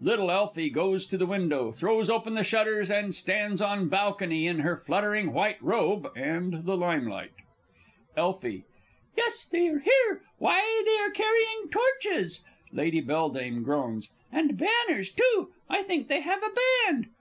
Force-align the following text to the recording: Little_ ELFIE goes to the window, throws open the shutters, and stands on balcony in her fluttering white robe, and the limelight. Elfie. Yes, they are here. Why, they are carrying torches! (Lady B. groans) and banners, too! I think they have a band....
Little_ 0.00 0.30
ELFIE 0.32 0.70
goes 0.70 1.04
to 1.06 1.18
the 1.18 1.26
window, 1.26 1.72
throws 1.72 2.08
open 2.08 2.34
the 2.36 2.44
shutters, 2.44 2.92
and 2.92 3.12
stands 3.12 3.60
on 3.60 3.88
balcony 3.88 4.46
in 4.46 4.60
her 4.60 4.76
fluttering 4.76 5.32
white 5.32 5.60
robe, 5.60 6.12
and 6.14 6.64
the 6.64 6.76
limelight. 6.76 7.32
Elfie. 8.16 8.62
Yes, 9.16 9.48
they 9.50 9.66
are 9.66 9.80
here. 9.80 10.22
Why, 10.38 10.84
they 10.86 10.96
are 11.04 11.10
carrying 11.10 11.70
torches! 11.72 12.44
(Lady 12.72 13.00
B. 13.00 13.50
groans) 13.64 14.10
and 14.30 14.56
banners, 14.56 15.10
too! 15.10 15.50
I 15.68 15.82
think 15.82 16.06
they 16.06 16.20
have 16.20 16.44
a 16.44 16.52
band.... 16.86 17.08